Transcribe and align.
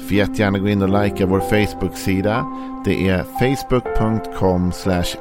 Får 0.00 0.16
jättegärna 0.16 0.58
gå 0.58 0.68
in 0.68 0.82
och 0.82 1.02
likea 1.04 1.26
vår 1.26 1.40
Facebook-sida. 1.40 2.46
Det 2.84 3.08
är 3.08 3.22
facebook.com 3.22 4.72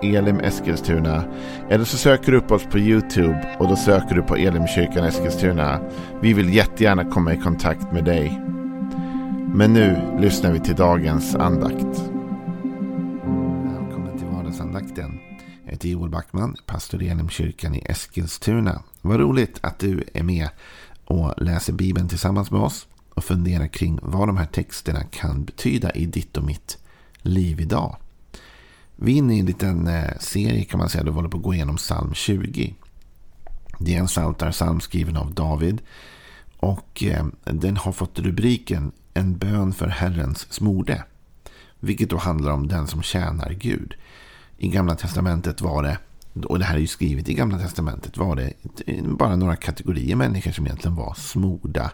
elimeskilstuna. 0.02 1.23
Eller 1.70 1.85
så 1.85 1.98
söker 1.98 2.31
du 2.31 2.38
upp 2.38 2.52
oss 2.52 2.63
på 2.63 2.80
YouTube 2.80 3.55
och 3.59 3.68
då 3.68 3.76
söker 3.76 4.16
du 4.16 4.21
på 4.21 4.35
Elimkyrkan 4.35 5.05
Eskilstuna. 5.05 5.80
Vi 6.21 6.34
vill 6.34 6.54
jättegärna 6.54 7.05
komma 7.05 7.34
i 7.34 7.38
kontakt 7.38 7.91
med 7.91 8.05
dig. 8.05 8.41
Men 9.54 9.73
nu 9.73 10.18
lyssnar 10.20 10.52
vi 10.52 10.59
till 10.59 10.76
dagens 10.76 11.35
andakt. 11.35 12.02
Välkommen 13.63 14.18
till 14.18 14.27
vardagsandakten. 14.27 15.20
Jag 15.66 15.71
heter 15.71 15.90
Joel 15.90 16.09
Backman, 16.09 16.55
pastor 16.66 17.04
i 17.04 17.09
Elimkyrkan 17.09 17.76
i 17.76 17.85
Eskilstuna. 17.85 18.84
Vad 19.02 19.20
roligt 19.20 19.59
att 19.62 19.80
du 19.80 20.04
är 20.13 20.23
med 20.23 20.49
och 21.05 21.34
läser 21.38 21.73
Bibeln 21.73 22.09
tillsammans 22.09 22.52
med 22.52 22.62
oss 22.62 22.88
och 23.20 23.26
fundera 23.26 23.68
kring 23.68 24.00
vad 24.02 24.28
de 24.28 24.38
här 24.38 24.46
texterna 24.46 25.04
kan 25.04 25.44
betyda 25.46 25.91
i 25.91 26.05
ditt 26.05 26.38
och 26.38 26.44
mitt 26.44 26.77
liv 27.22 27.62
idag. 27.62 27.98
Vi 28.96 29.14
är 29.14 29.18
inne 29.18 29.36
i 29.36 29.40
en 29.40 29.46
liten 29.46 29.88
eh, 29.88 30.18
serie 30.20 30.64
kan 30.64 30.77
man 30.77 30.90
säga 30.90 31.04
då 31.04 31.12
vi 31.12 31.16
håller 31.16 31.30
på 31.30 31.38
att 31.38 31.44
gå 31.44 31.54
igenom 31.54 31.76
psalm 31.76 32.13
20. 32.13 32.74
Det 33.80 33.96
är 33.96 33.99
en 33.99 34.08
psaltarpsalm 34.08 34.80
skriven 34.80 35.18
av 35.18 35.34
David 35.34 35.82
och 36.58 37.04
eh, 37.04 37.26
den 37.43 37.77
har 37.77 37.91
fått 37.91 38.20
rubriken 38.20 38.91
En 39.13 39.38
bön 39.38 39.74
för 39.74 39.88
Herrens 39.88 40.54
smorde. 40.54 41.04
Vilket 41.80 42.10
då 42.10 42.18
handlar 42.18 42.52
om 42.52 42.68
den 42.68 42.88
som 42.88 43.02
tjänar 43.02 43.52
Gud. 43.52 43.96
I 44.58 44.68
Gamla 44.68 44.96
Testamentet 44.96 45.62
var 45.62 45.84
det, 45.84 45.98
och 46.34 46.60
det 46.60 46.66
här 46.66 46.76
är 46.76 46.80
ju 46.80 46.88
skrivet 46.88 47.30
i 47.30 47.34
Gamla 47.34 47.60
Testamentet, 47.60 48.18
var 48.18 48.35
det 48.35 48.54
bara 49.04 49.35
några 49.35 49.55
kategorier 49.55 50.16
människor 50.16 50.52
som 50.52 50.66
egentligen 50.66 50.96
var 50.96 51.13
smorda 51.13 51.91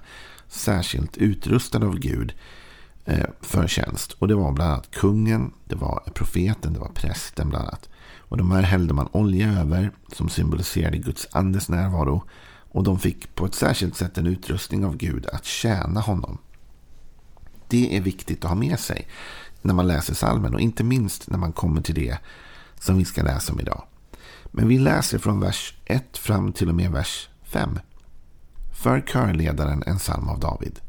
särskilt 0.48 1.18
utrustade 1.18 1.86
av 1.86 2.00
Gud 2.00 2.34
eh, 3.06 3.26
för 3.42 3.68
tjänst. 3.68 4.12
Och 4.12 4.28
det 4.28 4.36
var 4.36 4.52
bland 4.52 4.72
annat 4.72 4.92
kungen, 4.92 5.54
det 5.66 5.76
var 5.76 6.04
profeten, 6.14 6.74
det 6.74 6.80
var 6.80 6.90
prästen 6.90 7.50
bland 7.50 7.68
annat. 7.68 7.90
Och 8.18 8.38
de 8.38 8.52
här 8.52 8.62
hällde 8.62 8.94
man 8.94 9.10
olja 9.12 9.60
över 9.60 9.92
som 10.12 10.30
symboliserade 10.30 10.98
Guds 10.98 11.28
andes 11.32 11.70
närvaro. 11.70 12.24
Och 12.72 12.84
de 12.84 13.00
fick 13.00 13.36
på 13.36 13.46
ett 13.46 13.56
särskilt 13.56 13.96
sätt 13.96 14.18
en 14.18 14.28
utrustning 14.28 14.86
av 14.86 14.98
Gud 14.98 15.26
att 15.26 15.46
tjäna 15.46 16.02
honom. 16.02 16.38
Det 17.68 17.98
är 17.98 18.02
viktigt 18.02 18.46
att 18.46 18.50
ha 18.50 18.56
med 18.56 18.80
sig 18.80 19.08
när 19.62 19.74
man 19.74 19.88
läser 19.88 20.14
salmen 20.14 20.54
och 20.54 20.60
inte 20.60 20.84
minst 20.84 21.30
när 21.30 21.38
man 21.38 21.54
kommer 21.54 21.82
till 21.82 21.96
det 21.96 22.18
som 22.80 22.98
vi 22.98 23.06
ska 23.06 23.24
läsa 23.24 23.54
om 23.54 23.60
idag. 23.60 23.84
Men 24.58 24.68
vi 24.68 24.78
läser 24.78 25.18
från 25.18 25.40
vers 25.40 25.74
1 25.86 26.18
fram 26.18 26.54
till 26.54 26.70
och 26.70 26.76
med 26.76 26.92
vers 26.92 27.30
5 27.44 27.80
för 28.74 29.02
körledaren 29.02 29.84
en 29.86 29.98
psalm 29.98 30.30
av 30.30 30.40
David. 30.40 30.80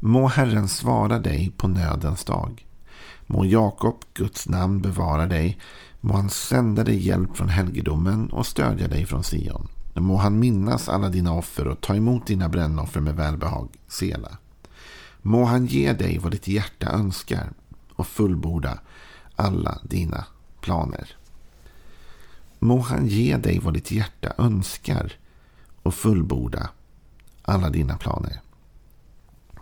Må 0.00 0.26
Herren 0.26 0.68
svara 0.68 1.18
dig 1.18 1.52
på 1.56 1.68
nödens 1.68 2.24
dag. 2.24 2.66
Må 3.26 3.44
Jakob, 3.44 4.04
Guds 4.14 4.48
namn, 4.48 4.82
bevara 4.82 5.26
dig. 5.26 5.58
Må 6.00 6.14
han 6.14 6.30
sända 6.30 6.84
dig 6.84 7.06
hjälp 7.06 7.36
från 7.36 7.48
helgedomen 7.48 8.30
och 8.30 8.46
stödja 8.46 8.88
dig 8.88 9.06
från 9.06 9.22
Sion. 9.22 9.68
Må 9.94 10.16
han 10.16 10.38
minnas 10.38 10.88
alla 10.88 11.08
dina 11.08 11.32
offer 11.32 11.68
och 11.68 11.80
ta 11.80 11.94
emot 11.94 12.26
dina 12.26 12.48
brännoffer 12.48 13.00
med 13.00 13.16
välbehag, 13.16 13.68
Sela. 13.88 14.38
Må 15.22 15.44
han 15.44 15.66
ge 15.66 15.92
dig 15.92 16.18
vad 16.18 16.32
ditt 16.32 16.48
hjärta 16.48 16.90
önskar 16.90 17.52
och 17.94 18.06
fullborda 18.06 18.78
alla 19.36 19.78
dina 19.82 20.24
planer. 20.60 21.17
Må 22.58 22.78
han 22.78 23.06
ge 23.06 23.36
dig 23.36 23.58
vad 23.58 23.74
ditt 23.74 23.90
hjärta 23.90 24.32
önskar 24.38 25.12
och 25.82 25.94
fullborda 25.94 26.70
alla 27.42 27.70
dina 27.70 27.96
planer. 27.96 28.40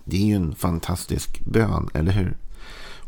Det 0.04 0.16
är 0.16 0.26
ju 0.26 0.36
en 0.36 0.54
fantastisk 0.54 1.40
bön, 1.40 1.88
eller 1.94 2.12
hur? 2.12 2.36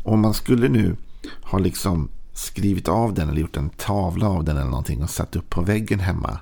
Om 0.03 0.19
man 0.19 0.33
skulle 0.33 0.67
nu 0.67 0.95
ha 1.41 1.59
liksom 1.59 2.09
skrivit 2.33 2.87
av 2.87 3.13
den 3.13 3.29
eller 3.29 3.41
gjort 3.41 3.57
en 3.57 3.69
tavla 3.69 4.29
av 4.29 4.43
den 4.43 4.57
eller 4.57 4.69
någonting 4.69 5.03
och 5.03 5.09
satt 5.09 5.35
upp 5.35 5.49
på 5.49 5.61
väggen 5.61 5.99
hemma. 5.99 6.39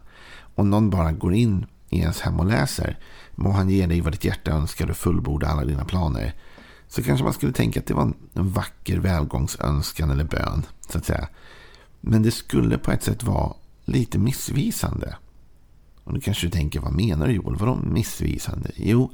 Och 0.55 0.65
någon 0.65 0.89
bara 0.89 1.11
går 1.11 1.33
in 1.33 1.65
i 1.89 1.99
ens 1.99 2.21
hem 2.21 2.39
och 2.39 2.45
läser. 2.45 2.99
Må 3.35 3.51
han 3.51 3.69
ge 3.69 3.87
dig 3.87 4.01
vad 4.01 4.13
ditt 4.13 4.25
hjärta 4.25 4.51
önskar 4.51 4.89
och 4.89 4.97
fullborda 4.97 5.47
alla 5.47 5.65
dina 5.65 5.85
planer. 5.85 6.33
Så 6.87 7.03
kanske 7.03 7.23
man 7.23 7.33
skulle 7.33 7.53
tänka 7.53 7.79
att 7.79 7.85
det 7.85 7.93
var 7.93 8.13
en 8.33 8.49
vacker 8.49 8.97
välgångsönskan 8.97 10.11
eller 10.11 10.23
bön. 10.23 10.63
så 10.89 10.97
att 10.97 11.05
säga. 11.05 11.27
Men 12.09 12.23
det 12.23 12.31
skulle 12.31 12.77
på 12.77 12.91
ett 12.91 13.03
sätt 13.03 13.23
vara 13.23 13.53
lite 13.85 14.17
missvisande. 14.17 15.15
Och 16.03 16.13
nu 16.13 16.19
kanske 16.19 16.47
du 16.47 16.51
tänker, 16.51 16.79
vad 16.79 16.93
menar 16.93 17.27
du 17.27 17.33
Joel? 17.33 17.55
Vadå 17.55 17.75
missvisande? 17.75 18.71
Jo, 18.75 19.11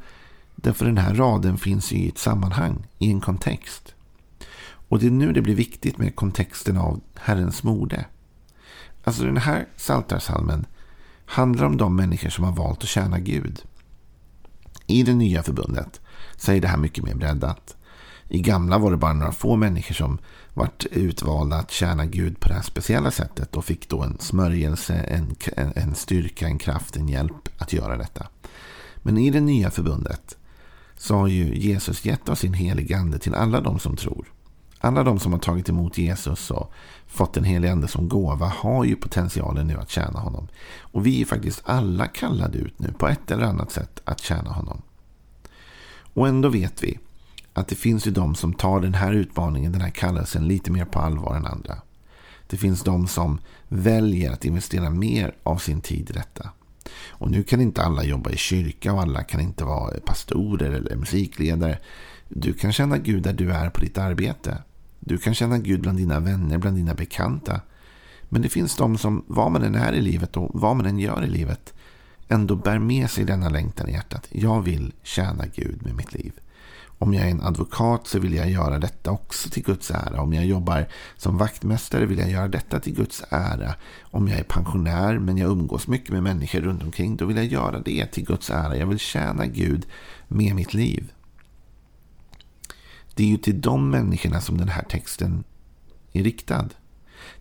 därför 0.55 0.85
den 0.85 0.97
här 0.97 1.15
raden 1.15 1.57
finns 1.57 1.93
i 1.93 2.09
ett 2.09 2.17
sammanhang, 2.17 2.87
i 2.99 3.11
en 3.11 3.21
kontext. 3.21 3.95
Och 4.89 4.99
det 4.99 5.07
är 5.07 5.11
nu 5.11 5.33
det 5.33 5.41
blir 5.41 5.55
viktigt 5.55 5.97
med 5.97 6.15
kontexten 6.15 6.77
av 6.77 7.01
Herrens 7.15 7.63
mode. 7.63 8.05
Alltså 9.03 9.23
den 9.23 9.37
här 9.37 9.67
saltarsalmen 9.75 10.65
handlar 11.25 11.65
om 11.65 11.77
de 11.77 11.95
människor 11.95 12.29
som 12.29 12.43
har 12.43 12.51
valt 12.51 12.83
att 12.83 12.89
tjäna 12.89 13.19
Gud. 13.19 13.61
I 14.87 15.03
det 15.03 15.13
nya 15.13 15.43
förbundet 15.43 16.01
så 16.35 16.51
är 16.51 16.61
det 16.61 16.67
här 16.67 16.77
mycket 16.77 17.03
mer 17.03 17.15
breddat. 17.15 17.77
I 18.27 18.41
gamla 18.41 18.77
var 18.77 18.91
det 18.91 18.97
bara 18.97 19.13
några 19.13 19.31
få 19.31 19.55
människor 19.55 19.95
som 19.95 20.17
vart 20.53 20.85
utvalda 20.85 21.55
att 21.55 21.71
tjäna 21.71 22.05
Gud 22.05 22.39
på 22.39 22.47
det 22.47 22.53
här 22.53 22.61
speciella 22.61 23.11
sättet 23.11 23.55
och 23.55 23.65
fick 23.65 23.89
då 23.89 24.01
en 24.01 24.17
smörjelse, 24.19 24.93
en, 24.93 25.35
en 25.75 25.95
styrka, 25.95 26.47
en 26.47 26.57
kraft, 26.57 26.95
en 26.95 27.09
hjälp 27.09 27.49
att 27.57 27.73
göra 27.73 27.97
detta. 27.97 28.27
Men 28.97 29.17
i 29.17 29.29
det 29.29 29.41
nya 29.41 29.71
förbundet 29.71 30.37
så 30.97 31.15
har 31.15 31.27
ju 31.27 31.55
Jesus 31.55 32.05
gett 32.05 32.29
oss 32.29 32.39
sin 32.39 32.53
heliga 32.53 32.97
ande 32.97 33.19
till 33.19 33.35
alla 33.35 33.61
de 33.61 33.79
som 33.79 33.95
tror. 33.95 34.33
Alla 34.79 35.03
de 35.03 35.19
som 35.19 35.33
har 35.33 35.39
tagit 35.39 35.69
emot 35.69 35.97
Jesus 35.97 36.51
och 36.51 36.71
fått 37.07 37.33
den 37.33 37.43
heliga 37.43 37.71
ande 37.71 37.87
som 37.87 38.09
gåva 38.09 38.45
har 38.45 38.83
ju 38.83 38.95
potentialen 38.95 39.67
nu 39.67 39.77
att 39.77 39.89
tjäna 39.89 40.19
honom. 40.19 40.47
Och 40.79 41.05
vi 41.05 41.21
är 41.21 41.25
faktiskt 41.25 41.61
alla 41.65 42.07
kallade 42.07 42.57
ut 42.57 42.79
nu 42.79 42.93
på 42.97 43.07
ett 43.07 43.31
eller 43.31 43.43
annat 43.43 43.71
sätt 43.71 44.01
att 44.05 44.21
tjäna 44.21 44.49
honom. 44.51 44.81
Och 46.13 46.27
ändå 46.27 46.49
vet 46.49 46.83
vi 46.83 46.99
att 47.53 47.67
det 47.67 47.75
finns 47.75 48.07
ju 48.07 48.11
de 48.11 48.35
som 48.35 48.53
tar 48.53 48.79
den 48.79 48.93
här 48.93 49.13
utmaningen, 49.13 49.71
den 49.71 49.81
här 49.81 49.89
kallelsen 49.89 50.47
lite 50.47 50.71
mer 50.71 50.85
på 50.85 50.99
allvar 50.99 51.35
än 51.35 51.45
andra. 51.45 51.77
Det 52.47 52.57
finns 52.57 52.83
de 52.83 53.07
som 53.07 53.39
väljer 53.67 54.31
att 54.31 54.45
investera 54.45 54.89
mer 54.89 55.35
av 55.43 55.57
sin 55.57 55.81
tid 55.81 56.09
i 56.09 56.13
detta. 56.13 56.49
Och 57.07 57.31
nu 57.31 57.43
kan 57.43 57.61
inte 57.61 57.83
alla 57.83 58.03
jobba 58.03 58.29
i 58.29 58.37
kyrka 58.37 58.93
och 58.93 59.01
alla 59.01 59.23
kan 59.23 59.41
inte 59.41 59.63
vara 59.63 59.99
pastorer 59.99 60.71
eller 60.71 60.95
musikledare. 60.95 61.79
Du 62.29 62.53
kan 62.53 62.73
känna 62.73 62.97
Gud 62.97 63.23
där 63.23 63.33
du 63.33 63.51
är 63.51 63.69
på 63.69 63.79
ditt 63.79 63.97
arbete. 63.97 64.57
Du 64.99 65.17
kan 65.17 65.33
känna 65.33 65.57
Gud 65.57 65.81
bland 65.81 65.97
dina 65.97 66.19
vänner, 66.19 66.57
bland 66.57 66.77
dina 66.77 66.93
bekanta. 66.93 67.61
Men 68.29 68.41
det 68.41 68.49
finns 68.49 68.75
de 68.75 68.97
som, 68.97 69.23
vad 69.27 69.51
man 69.51 69.63
än 69.63 69.75
är 69.75 69.93
i 69.93 70.01
livet 70.01 70.37
och 70.37 70.51
vad 70.53 70.75
man 70.75 70.85
än 70.85 70.99
gör 70.99 71.23
i 71.23 71.29
livet, 71.29 71.73
ändå 72.27 72.55
bär 72.55 72.79
med 72.79 73.09
sig 73.09 73.25
denna 73.25 73.49
längtan 73.49 73.89
i 73.89 73.91
hjärtat. 73.91 74.27
Jag 74.29 74.61
vill 74.61 74.93
tjäna 75.03 75.45
Gud 75.55 75.85
med 75.85 75.95
mitt 75.95 76.13
liv. 76.13 76.33
Om 77.03 77.13
jag 77.13 77.25
är 77.25 77.31
en 77.31 77.41
advokat 77.41 78.07
så 78.07 78.19
vill 78.19 78.33
jag 78.33 78.49
göra 78.49 78.79
detta 78.79 79.11
också 79.11 79.49
till 79.49 79.63
Guds 79.63 79.91
ära. 79.91 80.21
Om 80.21 80.33
jag 80.33 80.45
jobbar 80.45 80.87
som 81.17 81.37
vaktmästare 81.37 82.05
vill 82.05 82.17
jag 82.17 82.29
göra 82.29 82.47
detta 82.47 82.79
till 82.79 82.95
Guds 82.95 83.23
ära. 83.29 83.75
Om 84.01 84.27
jag 84.27 84.39
är 84.39 84.43
pensionär 84.43 85.19
men 85.19 85.37
jag 85.37 85.51
umgås 85.51 85.87
mycket 85.87 86.09
med 86.09 86.23
människor 86.23 86.61
runt 86.61 86.83
omkring 86.83 87.15
då 87.15 87.25
vill 87.25 87.37
jag 87.37 87.45
göra 87.45 87.79
det 87.79 88.05
till 88.05 88.25
Guds 88.25 88.49
ära. 88.49 88.77
Jag 88.77 88.87
vill 88.87 88.99
tjäna 88.99 89.45
Gud 89.45 89.85
med 90.27 90.55
mitt 90.55 90.73
liv. 90.73 91.13
Det 93.15 93.23
är 93.23 93.27
ju 93.27 93.37
till 93.37 93.61
de 93.61 93.89
människorna 93.89 94.41
som 94.41 94.57
den 94.57 94.69
här 94.69 94.83
texten 94.83 95.43
är 96.13 96.23
riktad. 96.23 96.69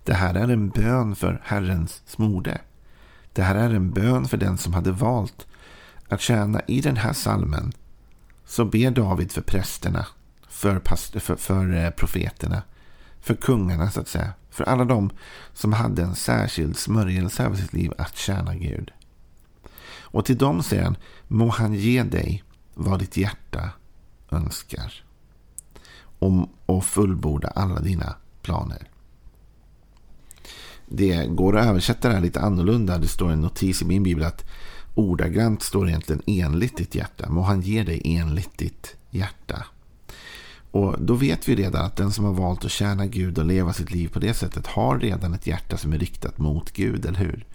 Det 0.05 0.15
här 0.15 0.35
är 0.35 0.49
en 0.49 0.69
bön 0.69 1.17
för 1.17 1.41
Herrens 1.45 2.03
smorde. 2.07 2.61
Det 3.33 3.43
här 3.43 3.55
är 3.55 3.75
en 3.75 3.91
bön 3.91 4.29
för 4.29 4.37
den 4.37 4.59
som 4.59 4.73
hade 4.73 4.93
valt 4.93 5.47
att 6.09 6.21
tjäna 6.21 6.61
i 6.67 6.81
den 6.81 6.97
här 6.97 7.13
salmen 7.13 7.73
så 8.53 8.65
ber 8.65 8.91
David 8.91 9.33
för 9.33 9.41
prästerna, 9.41 10.07
för, 10.49 10.81
för, 11.21 11.37
för 11.37 11.75
eh, 11.75 11.91
profeterna, 11.91 12.63
för 13.21 13.35
kungarna 13.35 13.91
så 13.91 14.01
att 14.01 14.09
säga. 14.09 14.33
För 14.51 14.65
alla 14.65 14.85
de 14.85 15.11
som 15.55 15.73
hade 15.73 16.03
en 16.03 16.15
särskild 16.15 16.77
smörjelse 16.77 17.43
över 17.43 17.57
sitt 17.57 17.73
liv 17.73 17.93
att 17.99 18.17
tjäna 18.17 18.55
Gud. 18.55 18.91
Och 20.01 20.25
till 20.25 20.39
dem 20.39 20.63
säger 20.63 20.85
han, 20.85 20.97
må 21.29 21.49
han 21.49 21.75
ge 21.75 22.03
dig 22.03 22.45
vad 22.75 22.99
ditt 22.99 23.17
hjärta 23.17 23.71
önskar. 24.31 25.05
Och, 26.19 26.49
och 26.67 26.85
fullborda 26.85 27.49
alla 27.49 27.81
dina 27.81 28.17
planer. 28.43 28.89
Det 30.95 31.27
går 31.27 31.57
att 31.57 31.67
översätta 31.67 32.09
det 32.09 32.15
här 32.15 32.21
lite 32.21 32.41
annorlunda. 32.41 32.99
Det 32.99 33.09
står 33.09 33.31
en 33.31 33.41
notis 33.41 33.83
i 33.83 33.85
min 33.85 34.03
bibel 34.03 34.25
att 34.25 34.45
Ordagrant 34.95 35.63
står 35.63 35.89
egentligen 35.89 36.23
enligt 36.27 36.77
ditt 36.77 36.95
hjärta. 36.95 37.31
Må 37.31 37.43
han 37.43 37.61
ge 37.61 37.83
dig 37.83 38.03
enligt 38.05 38.59
ditt 38.59 38.97
hjärta. 39.11 39.67
Och 40.71 40.97
då 41.01 41.15
vet 41.15 41.49
vi 41.49 41.57
redan 41.57 41.85
att 41.85 41.97
den 41.97 42.13
som 42.13 42.25
har 42.25 42.33
valt 42.33 42.65
att 42.65 42.71
tjäna 42.71 43.07
Gud 43.07 43.39
och 43.39 43.45
leva 43.45 43.73
sitt 43.73 43.91
liv 43.91 44.09
på 44.09 44.19
det 44.19 44.35
sättet 44.35 44.67
har 44.67 44.99
redan 44.99 45.35
ett 45.35 45.47
hjärta 45.47 45.77
som 45.77 45.93
är 45.93 45.99
riktat 45.99 46.39
mot 46.39 46.73
Gud, 46.73 47.07
eller 47.07 47.19
hur? 47.19 47.47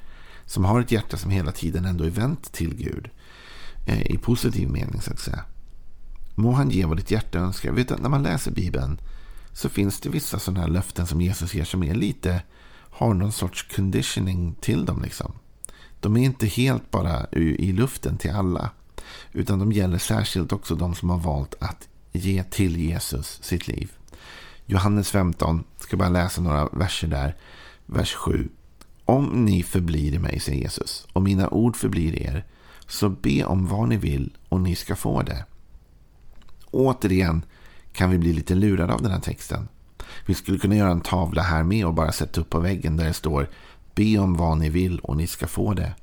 Som 0.46 0.66
har 0.66 0.82
ett 0.82 0.92
hjärta 0.92 1.18
som 1.18 1.32
hela 1.32 1.52
tiden 1.52 1.86
ändå 1.86 2.04
är 2.04 2.10
vänt 2.10 2.52
till 2.52 2.76
Gud. 2.76 3.10
Eh, 3.88 4.12
I 4.12 4.18
positiv 4.18 4.70
mening 4.70 5.02
så 5.02 5.12
att 5.12 5.20
säga. 5.20 5.44
Må 6.36 6.52
han 6.52 6.70
ge 6.70 6.86
vad 6.86 6.98
ditt 6.98 7.12
hjärta 7.12 7.40
önskar. 7.40 7.72
Vet 7.72 7.88
du, 7.88 7.96
när 7.96 8.10
man 8.10 8.24
läser 8.24 8.52
Bibeln 8.52 9.00
så 9.54 9.70
finns 9.70 10.00
det 10.00 10.10
vissa 10.10 10.40
sådana 10.40 10.62
här 10.62 10.68
löften 10.68 11.08
som 11.08 11.22
Jesus 11.22 11.54
ger 11.54 11.66
som 11.66 11.84
är 11.84 11.96
lite, 11.96 12.42
har 12.98 13.14
någon 13.14 13.32
sorts 13.32 13.64
conditioning 13.76 14.56
till 14.62 14.86
dem 14.86 15.02
liksom. 15.02 15.34
De 16.00 16.18
är 16.18 16.22
inte 16.22 16.48
helt 16.48 16.92
bara 16.92 17.28
i 17.32 17.72
luften 17.72 18.18
till 18.18 18.32
alla. 18.32 18.70
Utan 19.32 19.60
de 19.60 19.72
gäller 19.72 19.98
särskilt 19.98 20.52
också 20.52 20.76
de 20.76 20.96
som 20.96 21.10
har 21.10 21.18
valt 21.18 21.56
att 21.60 21.88
ge 22.12 22.44
till 22.44 22.78
Jesus 22.78 23.44
sitt 23.44 23.68
liv. 23.68 23.92
Johannes 24.66 25.12
15, 25.12 25.64
ska 25.78 25.98
bara 25.98 26.10
läsa 26.10 26.42
några 26.42 26.66
verser 26.66 27.08
där. 27.08 27.36
Vers 27.86 28.14
7. 28.14 28.50
Om 29.06 29.46
ni 29.46 29.64
förblir 29.64 30.14
i 30.14 30.20
mig, 30.20 30.40
säger 30.40 30.62
Jesus, 30.62 31.08
och 31.14 31.24
mina 31.24 31.50
ord 31.50 31.76
förblir 31.76 32.16
er, 32.16 32.46
så 32.88 33.10
be 33.10 33.44
om 33.44 33.68
vad 33.68 33.90
ni 33.90 33.98
vill 33.98 34.38
och 34.50 34.62
ni 34.62 34.76
ska 34.76 34.96
få 34.96 35.22
det. 35.22 35.46
Återigen 36.72 37.46
kan 37.92 38.10
vi 38.10 38.18
bli 38.18 38.34
lite 38.34 38.56
lurade 38.56 38.94
av 38.94 39.02
den 39.02 39.12
här 39.12 39.20
texten. 39.20 39.68
Vi 40.26 40.34
skulle 40.34 40.58
kunna 40.58 40.76
göra 40.76 40.92
en 40.92 41.02
tavla 41.02 41.42
här 41.42 41.64
med 41.64 41.86
och 41.86 41.94
bara 41.94 42.12
sätta 42.12 42.42
upp 42.42 42.50
på 42.50 42.60
väggen 42.60 42.98
där 42.98 43.06
det 43.06 43.14
står 43.14 43.50
Be 43.96 44.18
om 44.18 44.34
vad 44.34 44.58
ni 44.58 44.70
vill 44.70 45.00
och 45.00 45.18
ni 45.18 45.28
ska 45.28 45.48
få 45.48 45.74
det. 45.74 45.96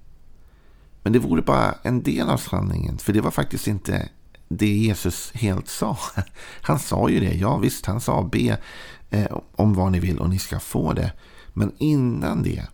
Men 1.03 1.13
det 1.13 1.19
vore 1.19 1.43
bara 1.43 1.75
en 1.83 2.03
del 2.03 2.29
av 2.29 2.37
sanningen. 2.37 2.99
För 2.99 3.13
det 3.13 3.21
var 3.21 3.31
faktiskt 3.31 3.67
inte 3.67 4.09
det 4.49 4.75
Jesus 4.75 5.33
helt 5.35 5.69
sa. 5.69 5.99
Han 6.61 6.79
sa 6.79 7.09
ju 7.09 7.21
det. 7.21 7.35
Ja 7.35 7.57
visst, 7.57 7.87
han 7.87 8.01
sa 8.01 8.23
be 8.23 8.59
eh, 9.11 9.39
om 9.57 9.75
vad 9.75 9.93
ni 9.93 10.01
vill 10.01 10.19
och 10.19 10.31
ni 10.31 10.39
ska 10.39 10.61
få 10.61 10.93
det. 10.93 11.13
Men 11.53 11.73
innan 11.79 12.43
det 12.43 12.67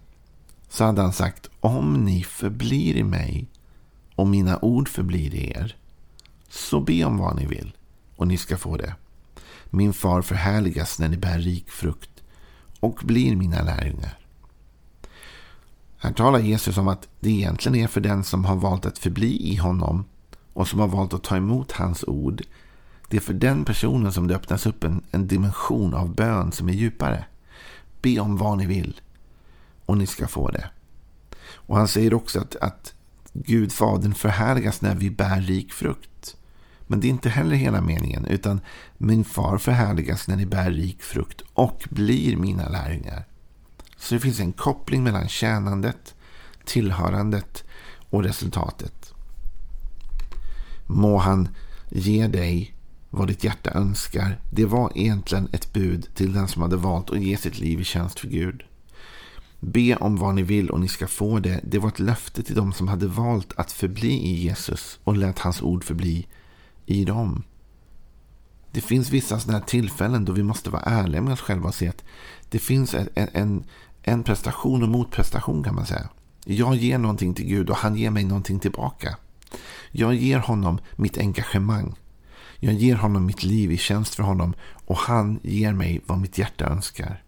så 0.69 0.85
hade 0.85 1.03
han 1.03 1.13
sagt 1.13 1.51
om 1.61 2.05
ni 2.05 2.25
förblir 2.25 2.97
i 2.97 3.05
mig 3.05 3.49
och 4.15 4.27
mina 4.27 4.59
ord 4.59 4.89
förblir 4.89 5.35
i 5.35 5.51
er. 5.51 5.77
Så 6.49 6.81
be 6.81 7.05
om 7.05 7.19
vad 7.19 7.37
ni 7.37 7.47
vill 7.47 7.73
och 8.17 8.29
ni 8.29 8.37
ska 8.37 8.57
få 8.57 8.77
det. 8.77 8.95
Min 9.71 9.93
far 9.93 10.23
förhärligas 10.23 10.99
när 10.99 11.09
ni 11.09 11.17
bär 11.17 11.39
rik 11.39 11.71
frukt 11.71 12.11
och 12.81 13.01
blir 13.03 13.37
mina 13.37 13.63
lärjungar. 13.63 14.19
Här 15.99 16.13
talar 16.13 16.39
Jesus 16.39 16.79
om 16.79 16.89
att 16.89 17.09
det 17.21 17.31
egentligen 17.31 17.79
är 17.79 17.89
för 17.89 18.01
den 18.01 18.25
som 18.25 18.45
har 18.45 18.57
valt 18.57 18.87
att 18.87 18.99
förbli 18.99 19.53
i 19.53 19.57
honom 19.57 20.05
och 20.53 20.69
som 20.69 20.81
har 20.81 20.89
valt 20.89 21.15
att 21.15 21.23
ta 21.23 21.37
emot 21.37 21.73
hans 21.73 22.05
ord. 22.05 22.43
Det 23.09 23.17
är 23.17 23.21
för 23.21 23.35
den 23.35 23.65
personen 23.65 24.13
som 24.13 24.27
det 24.27 24.35
öppnas 24.35 24.67
upp 24.67 24.85
en, 24.85 25.03
en 25.11 25.27
dimension 25.27 25.95
av 25.95 26.15
bön 26.15 26.53
som 26.53 26.69
är 26.69 26.73
djupare. 26.73 27.25
Be 28.03 28.21
om 28.21 28.37
vad 28.37 28.59
ni 28.59 28.67
vill 28.67 29.01
och 29.87 29.99
ni 29.99 30.07
ska 30.07 30.29
få 30.29 30.51
det. 30.51 30.71
Och 31.53 31.77
han 31.77 31.89
säger 31.89 32.15
också 32.15 32.41
att, 32.41 32.57
att 32.57 32.95
Gud, 33.33 33.73
Fadern, 33.73 34.15
förhärligas 34.15 34.81
när 34.81 34.95
vi 34.95 35.11
bär 35.11 35.41
rik 35.41 35.73
frukt. 35.73 36.10
Men 36.91 37.01
det 37.01 37.07
är 37.07 37.11
inte 37.11 37.29
heller 37.29 37.57
hela 37.57 37.81
meningen, 37.81 38.25
utan 38.25 38.61
min 38.99 39.25
far 39.25 39.59
förhärligas 39.59 40.29
när 40.29 40.37
ni 40.37 40.47
bär 40.47 40.71
rik 40.71 41.03
frukt 41.03 41.43
och 41.55 41.89
blir 41.91 42.37
mina 42.37 42.69
lärjungar. 42.69 43.27
Så 43.97 44.15
det 44.15 44.21
finns 44.21 44.41
en 44.41 44.53
koppling 44.53 45.03
mellan 45.03 45.29
tjänandet, 45.29 46.15
tillhörandet 46.65 47.65
och 48.11 48.23
resultatet. 48.23 49.13
Må 50.87 51.19
han 51.19 51.49
ge 51.91 52.27
dig 52.27 52.75
vad 53.11 53.29
ditt 53.29 53.45
hjärta 53.45 53.71
önskar. 53.71 54.41
Det 54.51 54.65
var 54.65 54.93
egentligen 54.95 55.49
ett 55.53 55.73
bud 55.73 56.09
till 56.15 56.33
den 56.33 56.49
som 56.49 56.63
hade 56.63 56.77
valt 56.77 57.11
att 57.11 57.21
ge 57.21 57.37
sitt 57.37 57.59
liv 57.59 57.81
i 57.81 57.85
tjänst 57.85 58.21
för 58.21 58.29
Gud. 58.29 58.63
Be 59.61 59.97
om 59.97 60.17
vad 60.17 60.35
ni 60.35 60.43
vill 60.43 60.71
och 60.71 60.81
ni 60.81 60.89
ska 60.89 61.07
få 61.07 61.39
det. 61.39 61.61
Det 61.63 61.79
var 61.79 61.89
ett 61.89 61.99
löfte 61.99 62.43
till 62.43 62.57
dem 62.57 62.73
som 62.73 62.89
hade 62.89 63.07
valt 63.07 63.53
att 63.57 63.73
förbli 63.73 64.13
i 64.13 64.45
Jesus 64.45 64.99
och 65.05 65.17
lät 65.17 65.39
hans 65.39 65.63
ord 65.63 65.85
förbli 65.85 66.27
i 66.91 67.05
dem. 67.05 67.43
Det 68.71 68.81
finns 68.81 69.11
vissa 69.11 69.41
sådana 69.41 69.59
här 69.59 69.67
tillfällen 69.67 70.25
då 70.25 70.33
vi 70.33 70.43
måste 70.43 70.71
vara 70.71 70.83
ärliga 70.83 71.21
med 71.21 71.33
oss 71.33 71.41
själva 71.41 71.69
och 71.69 71.75
se 71.75 71.89
att 71.89 72.05
det 72.49 72.59
finns 72.59 72.95
en, 72.95 73.09
en, 73.15 73.65
en 74.03 74.23
prestation 74.23 74.83
och 74.83 74.89
motprestation 74.89 75.65
kan 75.65 75.75
man 75.75 75.87
säga. 75.87 76.09
Jag 76.45 76.75
ger 76.75 76.99
någonting 76.99 77.35
till 77.35 77.47
Gud 77.47 77.71
och 77.71 77.77
han 77.77 77.97
ger 77.97 78.11
mig 78.11 78.25
någonting 78.25 78.59
tillbaka. 78.59 79.17
Jag 79.91 80.15
ger 80.15 80.39
honom 80.39 80.79
mitt 80.97 81.19
engagemang. 81.19 81.95
Jag 82.57 82.75
ger 82.75 82.97
honom 82.97 83.27
mitt 83.27 83.43
liv 83.43 83.73
i 83.73 83.77
tjänst 83.77 84.15
för 84.15 84.23
honom 84.23 84.55
och 84.87 84.97
han 84.97 85.41
ger 85.43 85.73
mig 85.73 86.01
vad 86.07 86.19
mitt 86.19 86.39
hjärta 86.39 86.65
önskar. 86.65 87.23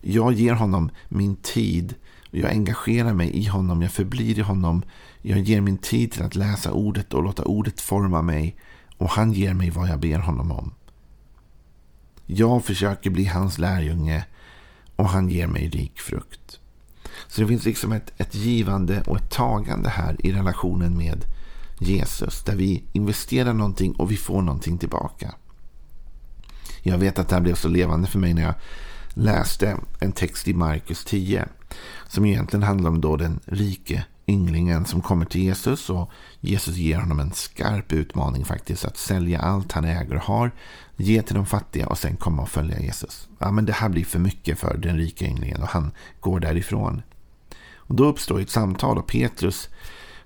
Jag 0.00 0.32
ger 0.32 0.52
honom 0.52 0.90
min 1.08 1.36
tid. 1.36 1.94
Jag 2.30 2.50
engagerar 2.50 3.12
mig 3.12 3.30
i 3.30 3.44
honom. 3.44 3.82
Jag 3.82 3.92
förblir 3.92 4.38
i 4.38 4.42
honom. 4.42 4.82
Jag 5.22 5.38
ger 5.38 5.60
min 5.60 5.78
tid 5.78 6.12
till 6.12 6.22
att 6.22 6.34
läsa 6.34 6.72
ordet 6.72 7.14
och 7.14 7.22
låta 7.22 7.44
ordet 7.44 7.80
forma 7.80 8.22
mig. 8.22 8.56
Och 8.96 9.10
han 9.10 9.32
ger 9.32 9.54
mig 9.54 9.70
vad 9.70 9.88
jag 9.88 10.00
ber 10.00 10.18
honom 10.18 10.52
om. 10.52 10.74
Jag 12.26 12.64
försöker 12.64 13.10
bli 13.10 13.24
hans 13.24 13.58
lärjunge 13.58 14.24
och 14.96 15.08
han 15.08 15.28
ger 15.28 15.46
mig 15.46 15.68
rik 15.68 16.00
frukt. 16.00 16.60
Så 17.28 17.40
det 17.40 17.46
finns 17.46 17.64
liksom 17.64 17.92
ett, 17.92 18.12
ett 18.16 18.34
givande 18.34 19.02
och 19.02 19.16
ett 19.16 19.30
tagande 19.30 19.88
här 19.88 20.16
i 20.18 20.32
relationen 20.32 20.96
med 20.96 21.24
Jesus. 21.78 22.44
Där 22.44 22.56
vi 22.56 22.84
investerar 22.92 23.52
någonting 23.52 23.92
och 23.92 24.10
vi 24.10 24.16
får 24.16 24.42
någonting 24.42 24.78
tillbaka. 24.78 25.34
Jag 26.82 26.98
vet 26.98 27.18
att 27.18 27.28
det 27.28 27.34
här 27.34 27.42
blev 27.42 27.54
så 27.54 27.68
levande 27.68 28.08
för 28.08 28.18
mig 28.18 28.34
när 28.34 28.42
jag 28.42 28.54
läste 29.08 29.76
en 30.00 30.12
text 30.12 30.48
i 30.48 30.54
Markus 30.54 31.04
10. 31.04 31.48
Som 32.08 32.24
egentligen 32.24 32.62
handlar 32.62 32.90
om 32.90 33.00
då 33.00 33.16
den 33.16 33.40
rike 33.44 34.04
ynglingen 34.26 34.84
som 34.84 35.02
kommer 35.02 35.24
till 35.24 35.42
Jesus. 35.42 35.90
Och 35.90 36.10
Jesus 36.40 36.76
ger 36.76 36.98
honom 36.98 37.20
en 37.20 37.32
skarp 37.32 37.92
utmaning 37.92 38.44
faktiskt. 38.44 38.84
Att 38.84 38.96
sälja 38.96 39.40
allt 39.40 39.72
han 39.72 39.84
äger 39.84 40.16
och 40.16 40.22
har. 40.22 40.50
Ge 40.96 41.22
till 41.22 41.34
de 41.34 41.46
fattiga 41.46 41.86
och 41.86 41.98
sen 41.98 42.16
komma 42.16 42.42
och 42.42 42.48
följa 42.48 42.80
Jesus. 42.80 43.28
Ja, 43.38 43.50
men 43.50 43.66
det 43.66 43.72
här 43.72 43.88
blir 43.88 44.04
för 44.04 44.18
mycket 44.18 44.58
för 44.58 44.76
den 44.76 44.96
rika 44.96 45.24
ynglingen 45.24 45.62
och 45.62 45.68
han 45.68 45.90
går 46.20 46.40
därifrån. 46.40 47.02
Och 47.76 47.94
då 47.94 48.04
uppstår 48.04 48.40
ett 48.40 48.50
samtal 48.50 48.98
och 48.98 49.06
Petrus 49.06 49.68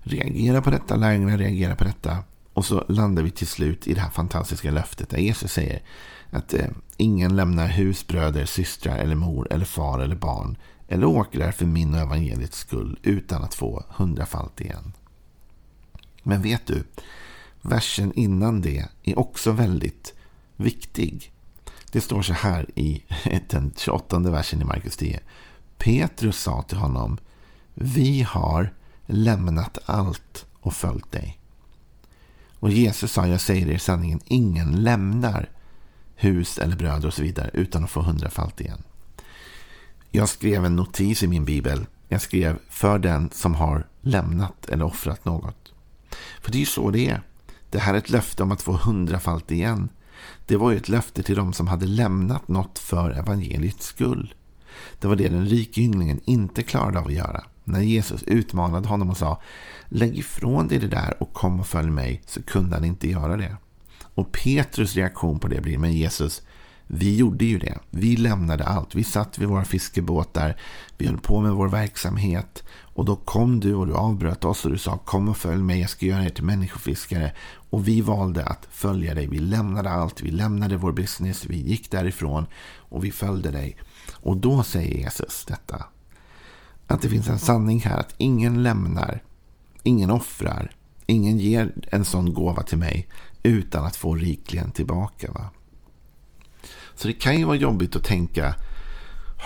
reagerar 0.02 0.60
på 0.60 0.70
detta. 0.70 0.96
Lärjungarna 0.96 1.36
reagerar 1.36 1.74
på 1.74 1.84
detta. 1.84 2.18
Och 2.52 2.64
så 2.64 2.84
landar 2.88 3.22
vi 3.22 3.30
till 3.30 3.46
slut 3.46 3.86
i 3.86 3.94
det 3.94 4.00
här 4.00 4.10
fantastiska 4.10 4.70
löftet 4.70 5.10
där 5.10 5.18
Jesus 5.18 5.52
säger 5.52 5.82
att 6.30 6.54
eh, 6.54 6.66
ingen 6.96 7.36
lämnar 7.36 7.66
hus, 7.66 8.06
bröder, 8.06 8.44
systrar 8.44 8.98
eller 8.98 9.14
mor 9.14 9.52
eller 9.52 9.64
far 9.64 9.98
eller 9.98 10.16
barn 10.16 10.56
eller 10.90 11.06
åkrar 11.06 11.52
för 11.52 11.66
min 11.66 11.94
och 11.94 12.00
evangeliets 12.00 12.58
skull 12.58 12.98
utan 13.02 13.44
att 13.44 13.54
få 13.54 13.84
hundrafalt 13.88 14.60
igen. 14.60 14.92
Men 16.22 16.42
vet 16.42 16.66
du, 16.66 16.84
versen 17.62 18.12
innan 18.12 18.60
det 18.60 18.88
är 19.02 19.18
också 19.18 19.52
väldigt 19.52 20.14
viktig. 20.56 21.32
Det 21.92 22.00
står 22.00 22.22
så 22.22 22.32
här 22.32 22.66
i 22.74 23.02
den 23.48 23.72
28 23.76 24.18
versen 24.18 24.62
i 24.62 24.64
Markus 24.64 24.96
10. 24.96 25.20
Petrus 25.78 26.40
sa 26.40 26.62
till 26.62 26.78
honom, 26.78 27.18
vi 27.74 28.22
har 28.22 28.74
lämnat 29.06 29.78
allt 29.84 30.46
och 30.60 30.74
följt 30.74 31.12
dig. 31.12 31.38
Och 32.58 32.70
Jesus 32.70 33.12
sa, 33.12 33.26
jag 33.26 33.40
säger 33.40 33.70
er 33.70 33.78
sanningen, 33.78 34.20
ingen 34.24 34.82
lämnar 34.82 35.48
hus 36.14 36.58
eller 36.58 36.76
bröder 36.76 37.06
och 37.06 37.14
så 37.14 37.22
vidare 37.22 37.50
utan 37.52 37.84
att 37.84 37.90
få 37.90 38.02
hundrafalt 38.02 38.60
igen. 38.60 38.82
Jag 40.10 40.28
skrev 40.28 40.64
en 40.64 40.76
notis 40.76 41.22
i 41.22 41.26
min 41.26 41.44
bibel. 41.44 41.86
Jag 42.08 42.20
skrev 42.20 42.58
för 42.68 42.98
den 42.98 43.30
som 43.32 43.54
har 43.54 43.86
lämnat 44.00 44.68
eller 44.68 44.84
offrat 44.84 45.24
något. 45.24 45.72
För 46.40 46.52
det 46.52 46.58
är 46.58 46.60
ju 46.60 46.66
så 46.66 46.90
det 46.90 47.08
är. 47.08 47.22
Det 47.70 47.78
här 47.78 47.94
är 47.94 47.98
ett 47.98 48.10
löfte 48.10 48.42
om 48.42 48.52
att 48.52 48.62
få 48.62 48.72
hundrafalt 48.72 49.50
igen. 49.50 49.88
Det 50.46 50.56
var 50.56 50.70
ju 50.70 50.76
ett 50.76 50.88
löfte 50.88 51.22
till 51.22 51.36
dem 51.36 51.52
som 51.52 51.66
hade 51.66 51.86
lämnat 51.86 52.48
något 52.48 52.78
för 52.78 53.10
evangeliets 53.10 53.86
skull. 53.86 54.34
Det 55.00 55.08
var 55.08 55.16
det 55.16 55.28
den 55.28 55.46
rike 55.46 55.80
ynglingen 55.80 56.20
inte 56.24 56.62
klarade 56.62 56.98
av 56.98 57.06
att 57.06 57.12
göra. 57.12 57.44
När 57.64 57.80
Jesus 57.80 58.22
utmanade 58.22 58.88
honom 58.88 59.10
och 59.10 59.16
sa 59.16 59.42
Lägg 59.88 60.18
ifrån 60.18 60.68
dig 60.68 60.78
det 60.78 60.88
där 60.88 61.22
och 61.22 61.32
kom 61.32 61.60
och 61.60 61.66
följ 61.66 61.90
mig 61.90 62.22
så 62.26 62.42
kunde 62.42 62.76
han 62.76 62.84
inte 62.84 63.10
göra 63.10 63.36
det. 63.36 63.56
Och 64.14 64.32
Petrus 64.32 64.96
reaktion 64.96 65.38
på 65.38 65.48
det 65.48 65.60
blir, 65.60 65.78
men 65.78 65.92
Jesus, 65.92 66.42
vi 66.92 67.16
gjorde 67.16 67.44
ju 67.44 67.58
det. 67.58 67.78
Vi 67.90 68.16
lämnade 68.16 68.64
allt. 68.64 68.94
Vi 68.94 69.04
satt 69.04 69.38
vid 69.38 69.48
våra 69.48 69.64
fiskebåtar. 69.64 70.56
Vi 70.98 71.06
höll 71.06 71.18
på 71.18 71.40
med 71.40 71.52
vår 71.52 71.68
verksamhet. 71.68 72.64
Och 72.82 73.04
då 73.04 73.16
kom 73.16 73.60
du 73.60 73.74
och 73.74 73.86
du 73.86 73.94
avbröt 73.94 74.44
oss 74.44 74.64
och 74.64 74.70
du 74.70 74.78
sa 74.78 74.98
kom 74.98 75.28
och 75.28 75.36
följ 75.36 75.62
mig. 75.62 75.80
Jag 75.80 75.90
ska 75.90 76.06
göra 76.06 76.24
er 76.24 76.28
till 76.28 76.44
människofiskare. 76.44 77.32
Och 77.70 77.88
vi 77.88 78.00
valde 78.00 78.44
att 78.44 78.68
följa 78.70 79.14
dig. 79.14 79.26
Vi 79.26 79.38
lämnade 79.38 79.90
allt. 79.90 80.22
Vi 80.22 80.30
lämnade 80.30 80.76
vår 80.76 80.92
business. 80.92 81.46
Vi 81.46 81.56
gick 81.56 81.90
därifrån 81.90 82.46
och 82.76 83.04
vi 83.04 83.10
följde 83.10 83.50
dig. 83.50 83.76
Och 84.12 84.36
då 84.36 84.62
säger 84.62 84.98
Jesus 84.98 85.44
detta. 85.44 85.84
Att 86.86 87.02
det 87.02 87.08
finns 87.08 87.28
en 87.28 87.38
sanning 87.38 87.80
här 87.80 87.98
att 87.98 88.14
ingen 88.16 88.62
lämnar 88.62 89.22
Ingen 89.82 90.10
offrar. 90.10 90.72
Ingen 91.06 91.38
ger 91.38 91.72
en 91.92 92.04
sån 92.04 92.34
gåva 92.34 92.62
till 92.62 92.78
mig 92.78 93.08
utan 93.42 93.84
att 93.84 93.96
få 93.96 94.14
rikligen 94.14 94.70
tillbaka. 94.70 95.32
Va? 95.32 95.50
Så 97.00 97.08
det 97.08 97.14
kan 97.14 97.38
ju 97.38 97.44
vara 97.44 97.56
jobbigt 97.56 97.96
att 97.96 98.04
tänka 98.04 98.54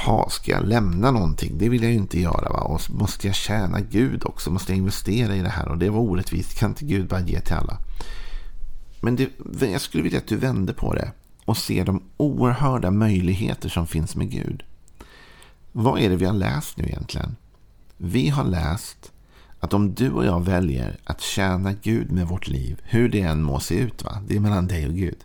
ha, 0.04 0.30
ska 0.30 0.50
jag 0.50 0.68
lämna 0.68 1.10
någonting? 1.10 1.58
Det 1.58 1.68
vill 1.68 1.82
jag 1.82 1.92
ju 1.92 1.98
inte 1.98 2.20
göra. 2.20 2.52
Va? 2.52 2.60
Och 2.60 2.80
måste 2.90 3.26
jag 3.26 3.36
tjäna 3.36 3.80
Gud 3.80 4.26
också? 4.26 4.50
Måste 4.50 4.72
jag 4.72 4.78
investera 4.78 5.36
i 5.36 5.42
det 5.42 5.48
här? 5.48 5.68
Och 5.68 5.78
det 5.78 5.90
var 5.90 6.00
orättvist. 6.00 6.58
Kan 6.58 6.70
inte 6.70 6.84
Gud 6.84 7.08
bara 7.08 7.20
ge 7.20 7.40
till 7.40 7.54
alla? 7.54 7.78
Men 9.00 9.16
det, 9.16 9.30
jag 9.60 9.80
skulle 9.80 10.02
vilja 10.02 10.18
att 10.18 10.26
du 10.26 10.36
vände 10.36 10.74
på 10.74 10.94
det 10.94 11.12
och 11.44 11.56
ser 11.56 11.84
de 11.84 12.02
oerhörda 12.16 12.90
möjligheter 12.90 13.68
som 13.68 13.86
finns 13.86 14.16
med 14.16 14.30
Gud. 14.30 14.62
Vad 15.72 16.00
är 16.00 16.10
det 16.10 16.16
vi 16.16 16.24
har 16.24 16.34
läst 16.34 16.76
nu 16.76 16.84
egentligen? 16.84 17.36
Vi 17.96 18.28
har 18.28 18.44
läst 18.44 19.12
att 19.60 19.74
om 19.74 19.94
du 19.94 20.10
och 20.10 20.24
jag 20.24 20.44
väljer 20.44 20.96
att 21.04 21.20
tjäna 21.20 21.72
Gud 21.72 22.12
med 22.12 22.28
vårt 22.28 22.48
liv, 22.48 22.80
hur 22.84 23.08
det 23.08 23.20
än 23.20 23.42
må 23.42 23.60
se 23.60 23.74
ut, 23.74 24.04
va? 24.04 24.22
det 24.26 24.36
är 24.36 24.40
mellan 24.40 24.66
dig 24.66 24.86
och 24.86 24.94
Gud, 24.94 25.18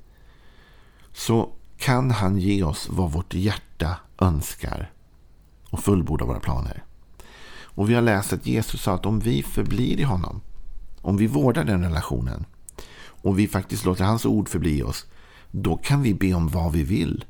så 1.13 1.53
kan 1.79 2.11
han 2.11 2.37
ge 2.37 2.63
oss 2.63 2.87
vad 2.89 3.11
vårt 3.11 3.33
hjärta 3.33 3.97
önskar 4.17 4.91
och 5.69 5.79
fullborda 5.79 6.25
våra 6.25 6.39
planer. 6.39 6.83
Och 7.61 7.89
vi 7.89 7.93
har 7.93 8.01
läst 8.01 8.33
att 8.33 8.45
Jesus 8.45 8.81
sa 8.81 8.93
att 8.93 9.05
om 9.05 9.19
vi 9.19 9.43
förblir 9.43 9.99
i 9.99 10.03
honom, 10.03 10.41
om 11.01 11.17
vi 11.17 11.27
vårdar 11.27 11.63
den 11.63 11.83
relationen 11.83 12.45
och 13.21 13.39
vi 13.39 13.47
faktiskt 13.47 13.85
låter 13.85 14.03
hans 14.03 14.25
ord 14.25 14.49
förbli 14.49 14.83
oss, 14.83 15.05
då 15.51 15.77
kan 15.77 16.01
vi 16.01 16.13
be 16.13 16.33
om 16.33 16.47
vad 16.47 16.71
vi 16.71 16.83
vill 16.83 17.25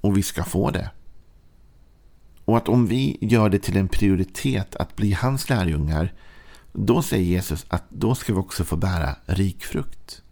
och 0.00 0.16
vi 0.16 0.22
ska 0.22 0.44
få 0.44 0.70
det. 0.70 0.90
Och 2.44 2.56
att 2.56 2.68
om 2.68 2.86
vi 2.86 3.18
gör 3.20 3.48
det 3.48 3.58
till 3.58 3.76
en 3.76 3.88
prioritet 3.88 4.76
att 4.76 4.96
bli 4.96 5.12
hans 5.12 5.48
lärjungar, 5.48 6.14
då 6.72 7.02
säger 7.02 7.24
Jesus 7.24 7.66
att 7.68 7.84
då 7.88 8.14
ska 8.14 8.32
vi 8.32 8.38
också 8.38 8.64
få 8.64 8.76
bära 8.76 9.16
rik 9.26 9.64
frukt. 9.64 10.22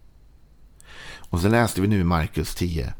Och 1.16 1.40
så 1.40 1.48
läste 1.48 1.80
vi 1.80 1.88
nu 1.88 2.00
i 2.00 2.04
Markus 2.04 2.54
10 2.54 2.94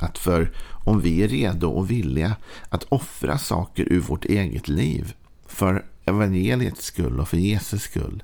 att 0.00 0.18
för 0.18 0.52
om 0.84 1.00
vi 1.00 1.22
är 1.22 1.28
redo 1.28 1.68
och 1.68 1.90
villiga 1.90 2.36
att 2.68 2.84
offra 2.84 3.38
saker 3.38 3.92
ur 3.92 4.00
vårt 4.00 4.24
eget 4.24 4.68
liv 4.68 5.14
för 5.46 5.84
evangeliets 6.04 6.84
skull 6.84 7.20
och 7.20 7.28
för 7.28 7.36
Jesus 7.36 7.82
skull, 7.82 8.22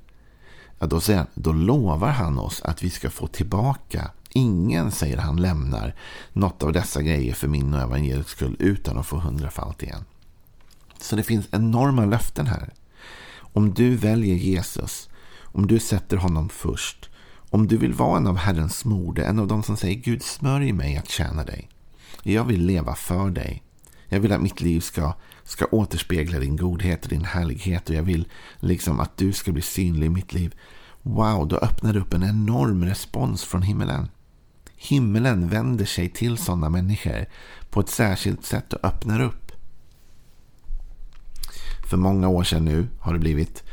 ja 0.79 0.87
då, 0.87 1.01
säger 1.01 1.19
han, 1.19 1.29
då 1.35 1.53
lovar 1.53 2.11
han 2.11 2.39
oss 2.39 2.63
att 2.63 2.83
vi 2.83 2.91
ska 2.91 3.11
få 3.11 3.27
tillbaka. 3.27 4.11
Ingen, 4.29 4.91
säger 4.91 5.17
han, 5.17 5.37
lämnar 5.37 5.95
något 6.33 6.63
av 6.63 6.73
dessa 6.73 7.03
grejer 7.03 7.35
för 7.35 7.49
min 7.49 7.75
och 7.75 7.81
evangeliets 7.81 8.31
skull 8.31 8.57
utan 8.59 8.99
att 8.99 9.07
få 9.07 9.17
hundrafalt 9.17 9.83
igen. 9.83 10.05
Så 11.01 11.17
det 11.17 11.23
finns 11.23 11.47
enorma 11.51 12.05
löften 12.05 12.47
här. 12.47 12.73
Om 13.37 13.75
du 13.75 13.97
väljer 13.97 14.35
Jesus, 14.35 15.09
om 15.43 15.67
du 15.67 15.79
sätter 15.79 16.17
honom 16.17 16.49
först, 16.49 17.11
om 17.55 17.67
du 17.67 17.77
vill 17.77 17.95
vara 17.95 18.17
en 18.17 18.27
av 18.27 18.37
Herrens 18.37 18.79
smorde, 18.79 19.25
en 19.25 19.39
av 19.39 19.47
dem 19.47 19.63
som 19.63 19.77
säger 19.77 19.95
Gud 19.95 20.23
smörj 20.23 20.73
mig 20.73 20.97
att 20.97 21.09
tjäna 21.09 21.45
dig. 21.45 21.69
Jag 22.23 22.45
vill 22.45 22.67
leva 22.67 22.95
för 22.95 23.31
dig. 23.31 23.63
Jag 24.09 24.21
vill 24.21 24.33
att 24.33 24.43
mitt 24.43 24.61
liv 24.61 24.81
ska, 24.81 25.15
ska 25.45 25.65
återspegla 25.65 26.39
din 26.39 26.57
godhet 26.57 27.05
och 27.05 27.11
din 27.11 27.25
härlighet 27.25 27.89
och 27.89 27.95
jag 27.95 28.03
vill 28.03 28.29
liksom 28.57 29.01
att 29.01 29.17
du 29.17 29.33
ska 29.33 29.53
bli 29.53 29.63
synlig 29.63 30.07
i 30.07 30.11
mitt 30.11 30.33
liv. 30.33 30.55
Wow, 31.03 31.49
då 31.49 31.57
öppnar 31.57 31.93
det 31.93 32.01
upp 32.01 32.15
en 32.15 32.23
enorm 32.23 32.85
respons 32.85 33.45
från 33.45 33.63
himmelen. 33.63 34.09
Himmelen 34.77 35.49
vänder 35.49 35.85
sig 35.85 36.09
till 36.09 36.39
sådana 36.39 36.69
människor 36.69 37.27
på 37.71 37.81
ett 37.81 37.91
särskilt 37.91 38.45
sätt 38.45 38.73
och 38.73 38.85
öppnar 38.85 39.21
upp. 39.21 39.53
För 41.91 41.97
många 41.97 42.29
år 42.29 42.45
sedan 42.45 42.65
nu 42.65 42.89
har 43.01 43.13
det 43.13 43.19
blivit 43.19 43.65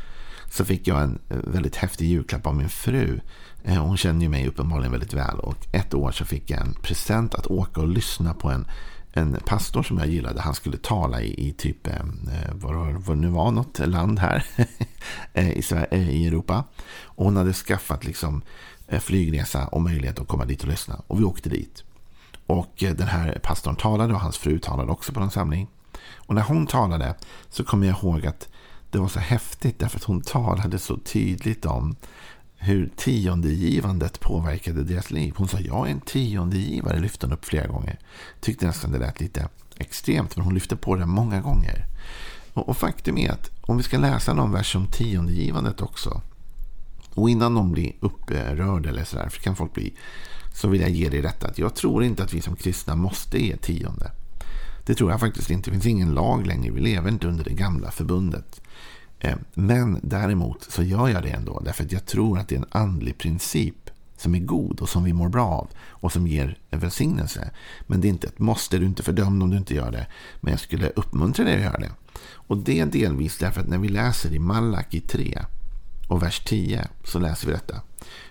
så 0.52 0.64
fick 0.64 0.88
jag 0.88 1.02
en 1.02 1.18
eh, 1.28 1.36
väldigt 1.36 1.76
häftig 1.76 2.08
julklapp 2.08 2.46
av 2.46 2.56
min 2.56 2.68
fru. 2.68 3.20
Eh, 3.64 3.84
hon 3.84 3.96
känner 3.96 4.22
ju 4.22 4.28
mig 4.28 4.48
uppenbarligen 4.48 4.92
väldigt 4.92 5.12
väl. 5.12 5.38
Och 5.38 5.66
ett 5.72 5.94
år 5.94 6.12
så 6.12 6.24
fick 6.24 6.50
jag 6.50 6.60
en 6.60 6.74
present 6.74 7.34
att 7.34 7.46
åka 7.46 7.80
och 7.80 7.88
lyssna 7.88 8.34
på 8.34 8.50
en, 8.50 8.66
en 9.12 9.38
pastor 9.46 9.82
som 9.82 9.98
jag 9.98 10.08
gillade. 10.08 10.40
Han 10.40 10.54
skulle 10.54 10.76
tala 10.76 11.22
i, 11.22 11.48
i 11.48 11.52
typ, 11.52 11.86
eh, 11.86 11.94
eh, 11.94 12.54
vad, 12.54 12.74
det 13.06 13.14
nu 13.14 13.28
var, 13.28 13.50
något 13.50 13.78
land 13.78 14.18
här 14.18 14.44
i, 15.34 15.62
Sverige, 15.62 15.98
i 15.98 16.26
Europa. 16.26 16.64
Och 17.02 17.24
hon 17.24 17.36
hade 17.36 17.52
skaffat 17.52 18.04
liksom 18.04 18.42
flygresa 19.00 19.66
och 19.66 19.82
möjlighet 19.82 20.20
att 20.20 20.28
komma 20.28 20.44
dit 20.44 20.62
och 20.62 20.68
lyssna. 20.68 21.02
Och 21.06 21.20
vi 21.20 21.24
åkte 21.24 21.48
dit. 21.48 21.84
Och 22.46 22.74
den 22.78 23.08
här 23.08 23.38
pastorn 23.42 23.76
talade 23.76 24.14
och 24.14 24.20
hans 24.20 24.38
fru 24.38 24.58
talade 24.58 24.92
också 24.92 25.12
på 25.12 25.20
en 25.20 25.30
samling. 25.30 25.68
Och 26.14 26.34
när 26.34 26.42
hon 26.42 26.66
talade 26.66 27.14
så 27.50 27.64
kommer 27.64 27.86
jag 27.86 27.98
ihåg 27.98 28.26
att 28.26 28.48
det 28.90 28.98
var 28.98 29.08
så 29.08 29.20
häftigt 29.20 29.78
därför 29.78 29.98
att 29.98 30.04
hon 30.04 30.20
talade 30.20 30.78
så 30.78 30.96
tydligt 30.96 31.66
om 31.66 31.96
hur 32.64 32.90
tiondegivandet 32.96 34.20
påverkade 34.20 34.84
deras 34.84 35.10
liv. 35.10 35.34
Hon 35.36 35.48
sa 35.48 35.58
jag 35.58 35.88
är 35.88 35.92
en 35.92 36.00
tiondegivare, 36.00 37.00
lyfte 37.00 37.26
hon 37.26 37.32
upp 37.32 37.44
flera 37.44 37.66
gånger. 37.66 37.98
Tyckte 38.40 38.66
nästan 38.66 38.92
det 38.92 38.98
lät 38.98 39.20
lite 39.20 39.48
extremt, 39.76 40.36
men 40.36 40.44
hon 40.44 40.54
lyfte 40.54 40.76
på 40.76 40.96
det 40.96 41.06
många 41.06 41.40
gånger. 41.40 41.86
Och, 42.52 42.68
och 42.68 42.76
faktum 42.76 43.18
är 43.18 43.30
att 43.30 43.50
om 43.60 43.76
vi 43.76 43.82
ska 43.82 43.98
läsa 43.98 44.34
någon 44.34 44.52
vers 44.52 44.76
om 44.76 44.86
tiondegivandet 44.86 45.80
också, 45.80 46.20
och 47.14 47.30
innan 47.30 47.54
någon 47.54 47.72
blir 47.72 47.92
upprörd 48.00 48.86
eller 48.86 49.04
sådär, 49.04 49.28
för 49.28 49.40
kan 49.40 49.56
folk 49.56 49.74
bli, 49.74 49.94
så 50.54 50.68
vill 50.68 50.80
jag 50.80 50.90
ge 50.90 51.08
dig 51.08 51.22
detta. 51.22 51.48
Att 51.48 51.58
jag 51.58 51.74
tror 51.74 52.04
inte 52.04 52.22
att 52.22 52.34
vi 52.34 52.40
som 52.40 52.56
kristna 52.56 52.96
måste 52.96 53.44
ge 53.44 53.56
tionde. 53.56 54.10
Det 54.86 54.94
tror 54.94 55.10
jag 55.10 55.20
faktiskt 55.20 55.50
inte. 55.50 55.70
Det 55.70 55.74
finns 55.74 55.86
ingen 55.86 56.14
lag 56.14 56.46
längre. 56.46 56.72
Vi 56.72 56.80
lever 56.80 57.08
inte 57.08 57.28
under 57.28 57.44
det 57.44 57.54
gamla 57.54 57.90
förbundet. 57.90 58.60
Eh, 59.24 59.36
men 59.54 60.00
däremot 60.02 60.62
så 60.70 60.82
gör 60.82 61.08
jag 61.08 61.22
det 61.22 61.30
ändå. 61.30 61.60
Därför 61.60 61.84
att 61.84 61.92
jag 61.92 62.06
tror 62.06 62.38
att 62.38 62.48
det 62.48 62.54
är 62.54 62.58
en 62.58 62.66
andlig 62.70 63.18
princip 63.18 63.90
som 64.16 64.34
är 64.34 64.38
god 64.38 64.80
och 64.80 64.88
som 64.88 65.04
vi 65.04 65.12
mår 65.12 65.28
bra 65.28 65.46
av 65.46 65.68
och 65.78 66.12
som 66.12 66.26
ger 66.26 66.58
en 66.70 66.78
välsignelse. 66.78 67.50
Men 67.86 68.00
det 68.00 68.08
är 68.08 68.10
inte 68.10 68.26
ett 68.26 68.38
måste, 68.38 68.78
du 68.78 68.84
är 68.84 68.88
inte 68.88 69.02
fördömd 69.02 69.42
om 69.42 69.50
du 69.50 69.56
inte 69.56 69.74
gör 69.74 69.90
det. 69.90 70.06
Men 70.40 70.50
jag 70.50 70.60
skulle 70.60 70.88
uppmuntra 70.88 71.44
dig 71.44 71.54
att 71.54 71.62
göra 71.62 71.78
det. 71.78 71.90
Och 72.32 72.56
det 72.56 72.80
är 72.80 72.86
delvis 72.86 73.38
därför 73.38 73.60
att 73.60 73.68
när 73.68 73.78
vi 73.78 73.88
läser 73.88 74.34
i 74.34 74.38
Malaki 74.38 75.00
3 75.00 75.42
och 76.08 76.22
vers 76.22 76.44
10 76.44 76.88
så 77.04 77.18
läser 77.18 77.46
vi 77.46 77.52
detta. 77.52 77.80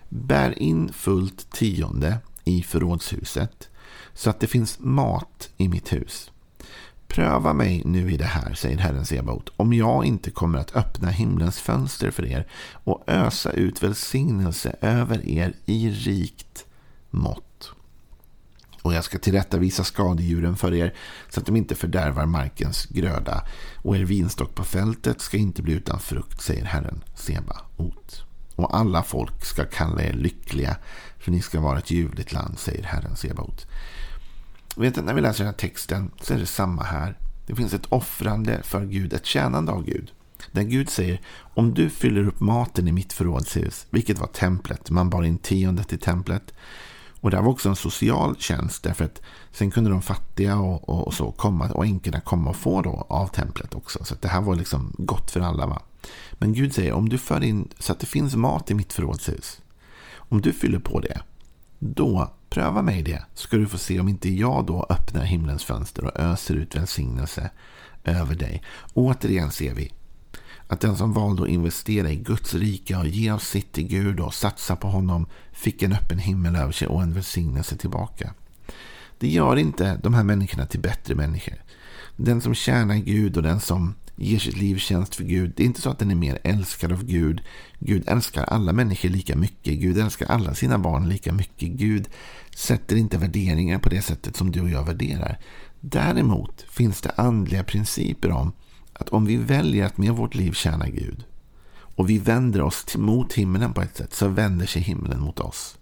Bär 0.09 0.59
in 0.59 0.93
fullt 0.93 1.51
tionde 1.51 2.17
i 2.43 2.63
förrådshuset 2.63 3.69
så 4.13 4.29
att 4.29 4.39
det 4.39 4.47
finns 4.47 4.79
mat 4.79 5.49
i 5.57 5.67
mitt 5.67 5.93
hus. 5.93 6.31
Pröva 7.11 7.53
mig 7.53 7.81
nu 7.85 8.11
i 8.11 8.17
det 8.17 8.25
här, 8.25 8.53
säger 8.53 8.77
Herren 8.77 9.05
Sebaot, 9.05 9.49
om 9.57 9.73
jag 9.73 10.05
inte 10.05 10.31
kommer 10.31 10.59
att 10.59 10.75
öppna 10.75 11.09
himlens 11.09 11.59
fönster 11.59 12.11
för 12.11 12.25
er 12.25 12.47
och 12.83 13.03
ösa 13.07 13.51
ut 13.51 13.83
välsignelse 13.83 14.75
över 14.81 15.29
er 15.29 15.53
i 15.65 15.89
rikt 15.89 16.65
mått. 17.09 17.71
Och 18.81 18.93
jag 18.93 19.03
ska 19.03 19.17
tillrättavisa 19.17 19.83
skadedjuren 19.83 20.57
för 20.57 20.73
er 20.73 20.93
så 21.29 21.39
att 21.39 21.45
de 21.45 21.55
inte 21.55 21.75
fördärvar 21.75 22.25
markens 22.25 22.85
gröda 22.85 23.43
och 23.75 23.97
er 23.97 24.03
vinstock 24.03 24.55
på 24.55 24.63
fältet 24.63 25.21
ska 25.21 25.37
inte 25.37 25.61
bli 25.61 25.73
utan 25.73 25.99
frukt, 25.99 26.41
säger 26.41 26.65
Herren 26.65 27.03
Sebaot. 27.15 28.25
Och 28.55 28.77
alla 28.77 29.03
folk 29.03 29.45
ska 29.45 29.65
kalla 29.65 30.03
er 30.03 30.13
lyckliga 30.13 30.77
för 31.19 31.31
ni 31.31 31.41
ska 31.41 31.59
vara 31.59 31.77
ett 31.77 31.91
ljuvligt 31.91 32.31
land, 32.31 32.59
säger 32.59 32.83
Herren 32.83 33.15
Sebaot. 33.15 33.67
Vet 34.75 35.05
när 35.05 35.13
vi 35.13 35.21
läser 35.21 35.43
den 35.43 35.53
här 35.53 35.59
texten 35.59 36.11
så 36.21 36.33
är 36.33 36.37
det 36.37 36.45
samma 36.45 36.83
här. 36.83 37.17
Det 37.45 37.55
finns 37.55 37.73
ett 37.73 37.85
offrande 37.89 38.63
för 38.63 38.85
Gud, 38.85 39.13
ett 39.13 39.25
tjänande 39.25 39.71
av 39.71 39.83
Gud. 39.83 40.11
Där 40.51 40.63
Gud 40.63 40.89
säger, 40.89 41.21
om 41.53 41.73
du 41.73 41.89
fyller 41.89 42.27
upp 42.27 42.39
maten 42.39 42.87
i 42.87 42.91
mitt 42.91 43.13
förrådshus, 43.13 43.87
vilket 43.89 44.19
var 44.19 44.27
templet, 44.27 44.89
man 44.89 45.09
bar 45.09 45.23
in 45.23 45.37
tiondet 45.37 45.93
i 45.93 45.97
templet. 45.97 46.53
Och 47.21 47.31
det 47.31 47.41
var 47.41 47.47
också 47.47 47.69
en 47.69 47.75
social 47.75 48.35
tjänst, 48.35 48.83
därför 48.83 49.05
att 49.05 49.21
sen 49.51 49.71
kunde 49.71 49.89
de 49.89 50.01
fattiga 50.01 50.57
och, 50.57 50.89
och, 50.89 51.07
och 51.07 51.13
så 51.13 51.31
komma, 51.31 51.69
och 51.71 51.85
änkorna 51.85 52.21
komma 52.21 52.49
och 52.49 52.55
få 52.55 52.81
då 52.81 53.05
av 53.09 53.27
templet 53.27 53.75
också. 53.75 54.03
Så 54.03 54.15
det 54.21 54.27
här 54.27 54.41
var 54.41 54.55
liksom 54.55 54.95
gott 54.97 55.31
för 55.31 55.39
alla. 55.39 55.67
Va? 55.67 55.81
Men 56.33 56.53
Gud 56.53 56.73
säger, 56.73 56.93
om 56.93 57.09
du 57.09 57.17
för 57.17 57.43
in 57.43 57.67
så 57.79 57.91
att 57.91 57.99
det 57.99 58.05
finns 58.05 58.35
mat 58.35 58.71
i 58.71 58.73
mitt 58.73 58.93
förrådshus, 58.93 59.61
om 60.15 60.41
du 60.41 60.53
fyller 60.53 60.79
på 60.79 60.99
det, 60.99 61.21
då 61.79 62.31
Pröva 62.51 62.81
mig 62.81 63.03
det, 63.03 63.25
ska 63.33 63.57
du 63.57 63.67
få 63.67 63.77
se 63.77 63.99
om 63.99 64.07
inte 64.07 64.29
jag 64.29 64.65
då 64.65 64.85
öppnar 64.89 65.23
himlens 65.23 65.63
fönster 65.63 66.05
och 66.05 66.19
öser 66.19 66.55
ut 66.55 66.75
välsignelse 66.75 67.49
över 68.03 68.35
dig. 68.35 68.63
Återigen 68.93 69.51
ser 69.51 69.73
vi 69.73 69.91
att 70.67 70.81
den 70.81 70.97
som 70.97 71.13
valde 71.13 71.43
att 71.43 71.49
investera 71.49 72.11
i 72.11 72.15
Guds 72.15 72.53
rike 72.53 72.97
och 72.97 73.07
ge 73.07 73.29
av 73.29 73.37
sitt 73.37 73.71
till 73.71 73.87
Gud 73.87 74.19
och 74.19 74.33
satsa 74.33 74.75
på 74.75 74.87
honom 74.87 75.25
fick 75.51 75.83
en 75.83 75.93
öppen 75.93 76.19
himmel 76.19 76.55
över 76.55 76.71
sig 76.71 76.87
och 76.87 77.01
en 77.01 77.13
välsignelse 77.13 77.77
tillbaka. 77.77 78.33
Det 79.19 79.27
gör 79.27 79.55
inte 79.55 79.99
de 80.03 80.13
här 80.13 80.23
människorna 80.23 80.65
till 80.65 80.79
bättre 80.79 81.15
människor. 81.15 81.63
Den 82.15 82.41
som 82.41 82.55
tjänar 82.55 82.95
Gud 82.95 83.37
och 83.37 83.43
den 83.43 83.59
som 83.59 83.95
ger 84.21 84.39
sitt 84.39 84.57
liv 84.57 84.77
tjänst 84.77 85.15
för 85.15 85.23
Gud. 85.23 85.53
Det 85.55 85.63
är 85.63 85.65
inte 85.67 85.81
så 85.81 85.89
att 85.89 85.99
den 85.99 86.11
är 86.11 86.15
mer 86.15 86.39
älskad 86.43 86.91
av 86.91 87.05
Gud. 87.05 87.41
Gud 87.79 88.03
älskar 88.07 88.43
alla 88.43 88.73
människor 88.73 89.09
lika 89.09 89.35
mycket. 89.35 89.79
Gud 89.79 89.97
älskar 89.97 90.25
alla 90.25 90.55
sina 90.55 90.79
barn 90.79 91.09
lika 91.09 91.33
mycket. 91.33 91.69
Gud 91.69 92.09
sätter 92.55 92.95
inte 92.95 93.17
värderingar 93.17 93.79
på 93.79 93.89
det 93.89 94.01
sättet 94.01 94.35
som 94.35 94.51
du 94.51 94.61
och 94.61 94.69
jag 94.69 94.85
värderar. 94.85 95.39
Däremot 95.79 96.65
finns 96.69 97.01
det 97.01 97.11
andliga 97.15 97.63
principer 97.63 98.31
om 98.31 98.51
att 98.93 99.09
om 99.09 99.25
vi 99.25 99.37
väljer 99.37 99.85
att 99.85 99.97
med 99.97 100.11
vårt 100.11 100.35
liv 100.35 100.51
tjäna 100.51 100.89
Gud 100.89 101.23
och 101.95 102.09
vi 102.09 102.17
vänder 102.17 102.61
oss 102.61 102.97
mot 102.97 103.33
himlen 103.33 103.73
på 103.73 103.81
ett 103.81 103.97
sätt 103.97 104.13
så 104.13 104.27
vänder 104.27 104.65
sig 104.65 104.81
himlen 104.81 105.19
mot 105.19 105.39
oss. 105.39 105.77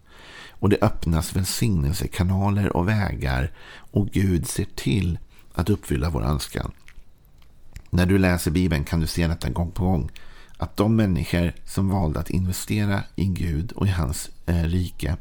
Och 0.49 0.69
det 0.69 0.77
öppnas 0.81 1.35
välsignelsekanaler 1.35 2.77
och 2.77 2.87
vägar 2.87 3.51
och 3.91 4.07
Gud 4.07 4.47
ser 4.47 4.67
till 4.75 5.19
att 5.53 5.69
uppfylla 5.69 6.09
vår 6.09 6.23
önskan. 6.23 6.71
När 7.89 8.05
du 8.05 8.17
läser 8.17 8.51
Bibeln 8.51 8.83
kan 8.83 8.99
du 8.99 9.07
se 9.07 9.27
detta 9.27 9.49
gång 9.49 9.71
på 9.71 9.83
gång. 9.83 10.11
Att 10.57 10.77
de 10.77 10.95
människor 10.95 11.53
som 11.65 11.89
valde 11.89 12.19
att 12.19 12.29
investera 12.29 13.03
i 13.15 13.25
Gud 13.25 13.71
och 13.71 13.87
i 13.87 13.89
hans 13.89 14.29
eh, 14.45 14.63
rike, 14.63 15.17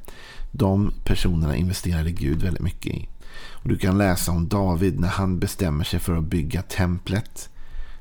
de 0.52 0.92
personerna 1.04 1.56
investerade 1.56 2.10
Gud 2.10 2.42
väldigt 2.42 2.62
mycket 2.62 2.94
i. 2.94 3.08
Och 3.52 3.68
Du 3.68 3.78
kan 3.78 3.98
läsa 3.98 4.32
om 4.32 4.48
David 4.48 5.00
när 5.00 5.08
han 5.08 5.38
bestämmer 5.38 5.84
sig 5.84 6.00
för 6.00 6.16
att 6.16 6.25
bygga 6.25 6.62
templet. 6.62 7.50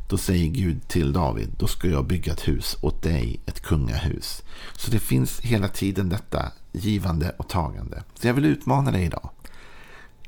Då 0.10 0.18
säger 0.18 0.48
Gud 0.48 0.88
till 0.88 1.14
David, 1.14 1.50
då 1.58 1.68
ska 1.68 1.88
jag 1.88 2.08
bygga 2.08 2.34
ett 2.34 2.48
hus 2.48 2.78
åt 2.82 3.04
dig, 3.04 3.40
ett 3.46 3.62
kungahus. 3.62 4.44
Så 4.74 4.92
det 4.92 5.00
finns 5.00 5.40
hela 5.40 5.68
tiden 5.68 6.10
detta 6.10 6.52
givande 6.72 7.36
och 7.38 7.50
tagande. 7.50 8.04
Så 8.14 8.28
jag 8.28 8.34
vill 8.34 8.46
utmana 8.46 8.92
dig 8.92 9.06
idag. 9.06 9.30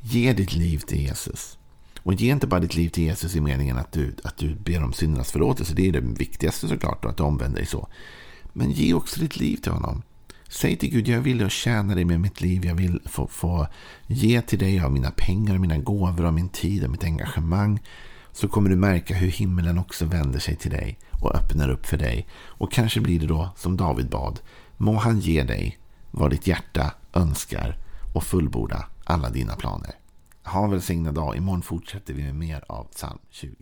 Ge 0.01 0.34
ditt 0.34 0.53
liv 0.53 0.79
till 0.79 1.01
Jesus. 1.01 1.59
Och 2.03 2.13
ge 2.13 2.32
inte 2.32 2.48
bara 2.48 2.60
ditt 2.60 2.75
liv 2.75 2.89
till 2.89 3.03
Jesus 3.03 3.36
i 3.36 3.41
meningen 3.41 3.77
att 3.77 3.91
du, 3.91 4.15
att 4.24 4.38
du 4.38 4.56
ber 4.56 4.84
om 4.84 4.94
syndernas 4.94 5.32
förlåtelse. 5.32 5.74
Det 5.74 5.88
är 5.88 5.91
det 5.91 6.00
viktigaste 6.00 6.68
såklart, 6.68 7.06
att 7.06 7.18
du 7.18 7.24
omvänder 7.24 7.58
dig 7.58 7.65
så. 7.65 7.88
Men 8.53 8.72
ge 8.72 8.94
också 8.94 9.20
ditt 9.20 9.38
liv 9.38 9.58
till 9.58 9.72
honom. 9.72 10.01
Säg 10.50 10.77
till 10.77 10.89
Gud, 10.89 11.08
jag 11.08 11.22
vill 11.22 11.50
tjäna 11.50 11.96
dig 11.96 12.06
med 12.06 12.20
mitt 12.20 12.41
liv. 12.41 12.65
Jag 12.65 12.75
vill 12.75 13.01
få, 13.06 13.27
få 13.27 13.68
ge 14.08 14.41
till 14.41 14.60
dig 14.60 14.79
av 14.79 14.91
mina 14.91 15.12
pengar, 15.12 15.58
mina 15.58 15.77
gåvor, 15.77 16.25
av 16.25 16.34
min 16.34 16.50
tid 16.50 16.84
och 16.84 16.91
mitt 16.91 17.03
engagemang. 17.03 17.79
Så 18.32 18.48
kommer 18.48 18.70
du 18.70 18.75
märka 18.75 19.13
hur 19.13 19.27
himlen 19.27 19.77
också 19.77 20.06
vänder 20.06 20.39
sig 20.39 20.56
till 20.56 20.72
dig 20.72 21.00
och 21.12 21.36
öppnar 21.36 21.70
upp 21.70 21.86
för 21.86 21.98
dig. 21.98 22.27
Och 22.34 22.72
kanske 22.72 23.01
blir 23.01 23.20
det 23.20 23.27
då 23.27 23.50
som 23.56 23.77
David 23.77 24.10
bad. 24.10 24.39
Må 24.77 24.96
han 24.96 25.20
ge 25.20 25.44
dig 25.44 25.77
vad 26.12 26.32
ditt 26.32 26.48
hjärta 26.48 26.91
önskar 27.13 27.77
och 28.13 28.24
fullborda 28.24 28.86
alla 29.03 29.29
dina 29.29 29.56
planer. 29.56 29.99
Ha 30.50 30.63
en 30.63 30.72
välsignad 30.72 31.13
dag. 31.13 31.38
Imorgon 31.38 31.62
fortsätter 31.62 32.13
vi 32.13 32.24
med 32.24 32.36
mer 32.36 32.63
av 32.68 32.84
psalm 32.84 33.20
20. 33.29 33.56